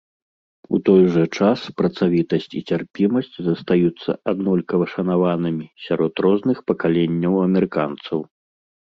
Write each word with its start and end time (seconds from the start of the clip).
У 0.75 0.77
той 0.87 1.01
жа 1.15 1.23
час 1.37 1.59
працавітасць 1.81 2.47
і 2.59 2.61
цярпімасць 2.71 3.35
застаюцца 3.47 4.15
аднолькава 4.33 4.85
шанаванымі 4.93 5.67
сярод 5.89 6.13
розных 6.27 6.57
пакаленняў 6.73 7.33
амерыканцаў. 7.45 8.19